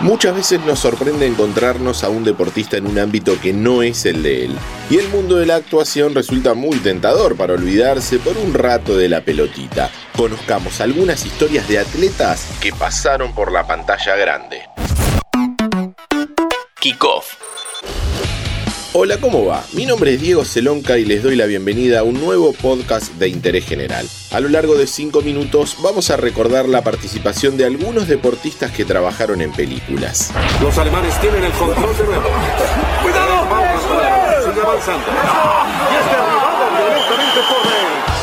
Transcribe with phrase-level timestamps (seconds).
[0.00, 4.22] Muchas veces nos sorprende encontrarnos a un deportista en un ámbito que no es el
[4.22, 4.56] de él,
[4.90, 9.08] y el mundo de la actuación resulta muy tentador para olvidarse por un rato de
[9.08, 9.90] la pelotita.
[10.16, 14.62] Conozcamos algunas historias de atletas que pasaron por la pantalla grande.
[16.78, 17.37] Kickoff
[19.00, 19.62] Hola, ¿cómo va?
[19.74, 23.28] Mi nombre es Diego Celonca y les doy la bienvenida a un nuevo podcast de
[23.28, 24.04] interés general.
[24.32, 28.84] A lo largo de 5 minutos vamos a recordar la participación de algunos deportistas que
[28.84, 30.32] trabajaron en películas.
[30.60, 32.28] Los alemanes tienen el control de nuevo.
[33.00, 33.46] ¡Cuidado!
[34.44, 35.06] Sigue avanzando.
[35.06, 38.17] Y este derribado violentamente por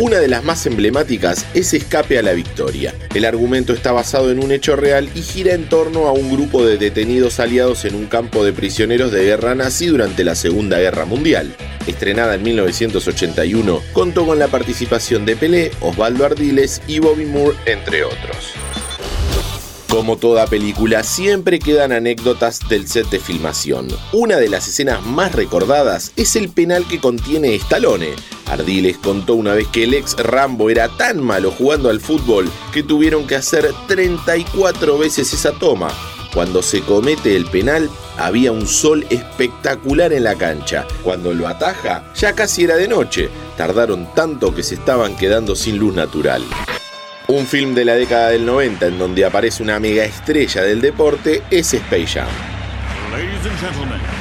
[0.00, 2.94] una de las más emblemáticas es Escape a la Victoria.
[3.14, 6.64] El argumento está basado en un hecho real y gira en torno a un grupo
[6.64, 11.04] de detenidos aliados en un campo de prisioneros de guerra nazi durante la Segunda Guerra
[11.04, 11.54] Mundial.
[11.86, 18.02] Estrenada en 1981, contó con la participación de Pelé, Osvaldo Ardiles y Bobby Moore, entre
[18.02, 18.54] otros.
[19.90, 23.88] Como toda película, siempre quedan anécdotas del set de filmación.
[24.12, 28.14] Una de las escenas más recordadas es el penal que contiene Stallone.
[28.50, 32.82] Ardiles contó una vez que el ex Rambo era tan malo jugando al fútbol que
[32.82, 35.88] tuvieron que hacer 34 veces esa toma.
[36.34, 40.86] Cuando se comete el penal, había un sol espectacular en la cancha.
[41.02, 43.28] Cuando lo ataja, ya casi era de noche.
[43.56, 46.42] Tardaron tanto que se estaban quedando sin luz natural.
[47.28, 51.42] Un film de la década del 90 en donde aparece una mega estrella del deporte
[51.50, 52.49] es Space Jam.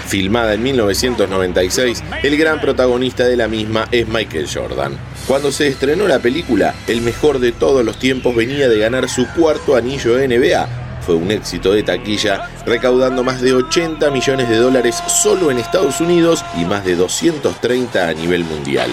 [0.07, 4.97] Filmada en 1996, el gran protagonista de la misma es Michael Jordan.
[5.27, 9.27] Cuando se estrenó la película, el mejor de todos los tiempos venía de ganar su
[9.33, 10.67] cuarto anillo NBA.
[11.05, 16.01] Fue un éxito de taquilla, recaudando más de 80 millones de dólares solo en Estados
[16.01, 18.89] Unidos y más de 230 a nivel mundial.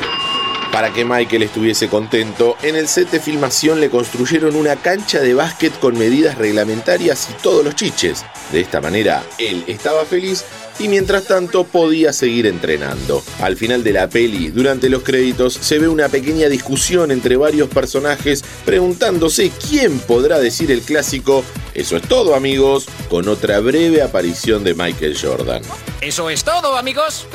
[0.77, 5.32] Para que Michael estuviese contento, en el set de filmación le construyeron una cancha de
[5.32, 8.27] básquet con medidas reglamentarias y todos los chiches.
[8.52, 10.44] De esta manera, él estaba feliz
[10.78, 13.24] y mientras tanto podía seguir entrenando.
[13.41, 17.70] Al final de la peli, durante los créditos, se ve una pequeña discusión entre varios
[17.70, 24.62] personajes preguntándose quién podrá decir el clásico Eso es todo amigos, con otra breve aparición
[24.62, 25.62] de Michael Jordan.
[26.03, 27.26] Eso es todo amigos.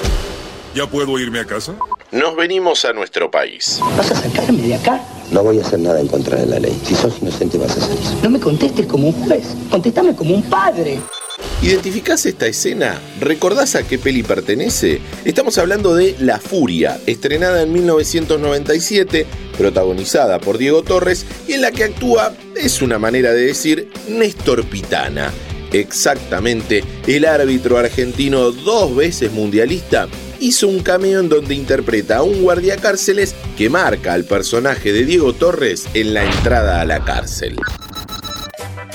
[0.76, 1.74] ¿Ya puedo irme a casa?
[2.12, 3.80] Nos venimos a nuestro país.
[3.96, 5.02] ¿Vas a sacarme de acá?
[5.32, 6.78] No voy a hacer nada en contra de la ley.
[6.84, 8.04] Si sos inocente vas a salir.
[8.22, 11.00] No me contestes como un juez, contestame como un padre.
[11.62, 13.00] ¿Identificás esta escena?
[13.22, 15.00] ¿Recordás a qué peli pertenece?
[15.24, 19.26] Estamos hablando de La Furia, estrenada en 1997,
[19.58, 24.66] protagonizada por Diego Torres y en la que actúa, es una manera de decir, Néstor
[24.66, 25.32] Pitana.
[25.72, 30.10] Exactamente, el árbitro argentino dos veces mundialista
[30.42, 35.34] hizo un cameo en donde interpreta a un guardiacárceles que marca al personaje de Diego
[35.34, 37.56] Torres en la entrada a la cárcel.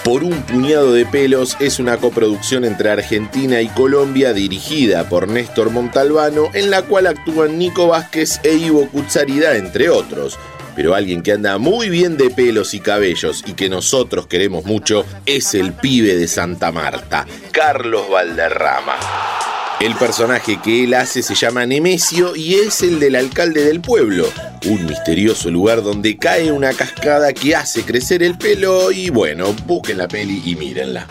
[0.04, 5.70] Por un puñado de pelos es una coproducción entre Argentina y Colombia dirigida por Néstor
[5.70, 10.38] Montalbano en la cual actúan Nico Vázquez e Ivo Cutzarida entre otros.
[10.76, 15.04] Pero alguien que anda muy bien de pelos y cabellos y que nosotros queremos mucho
[15.24, 19.55] es el pibe de Santa Marta, Carlos Valderrama.
[19.78, 24.26] El personaje que él hace se llama Nemesio y es el del alcalde del pueblo,
[24.64, 29.98] un misterioso lugar donde cae una cascada que hace crecer el pelo y bueno, busquen
[29.98, 31.06] la peli y mírenla.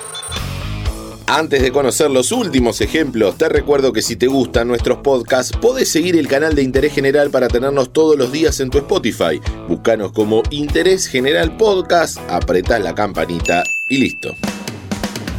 [1.28, 5.90] Antes de conocer los últimos ejemplos, te recuerdo que si te gustan nuestros podcasts, podés
[5.90, 9.40] seguir el canal de Interés General para tenernos todos los días en tu Spotify.
[9.68, 14.36] Búscanos como Interés General Podcast, apretá la campanita y listo.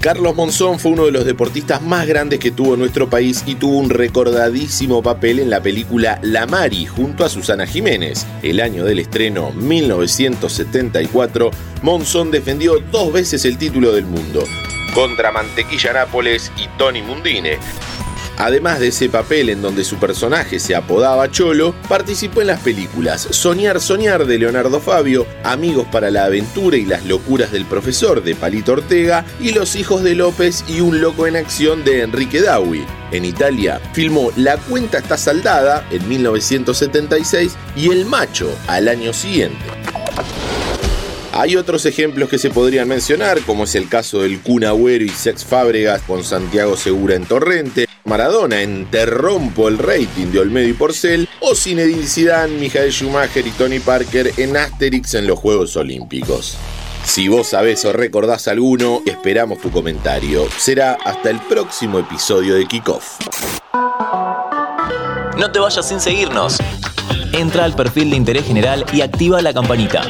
[0.01, 3.79] Carlos Monzón fue uno de los deportistas más grandes que tuvo nuestro país y tuvo
[3.79, 8.27] un recordadísimo papel en la película La Mari junto a Susana Jiménez.
[8.43, 11.51] El año del estreno, 1974,
[11.83, 14.45] Monzón defendió dos veces el título del mundo,
[14.95, 17.59] contra Mantequilla Nápoles y Tony Mundine.
[18.39, 23.29] Además de ese papel en donde su personaje se apodaba Cholo, participó en las películas
[23.31, 28.35] Soñar, Soñar de Leonardo Fabio, Amigos para la Aventura y las Locuras del Profesor de
[28.35, 32.85] Palito Ortega y Los Hijos de López y Un Loco en Acción de Enrique Dawi.
[33.13, 39.65] En Italia filmó La Cuenta está saldada en 1976 y El Macho al año siguiente.
[41.39, 45.45] Hay otros ejemplos que se podrían mencionar, como es el caso del Kun y Sex
[45.45, 50.73] Fábregas con Santiago Segura en Torrente, Maradona en Te rompo el rating de Olmedo y
[50.73, 56.57] Porcel, o Zinedine Zidane, Michael Schumacher y Tony Parker en Asterix en los Juegos Olímpicos.
[57.05, 60.47] Si vos sabés o recordás alguno, esperamos tu comentario.
[60.57, 63.19] Será hasta el próximo episodio de Kickoff.
[65.37, 66.59] No te vayas sin seguirnos.
[67.33, 70.03] Entra al perfil de interés general y activa la campanita.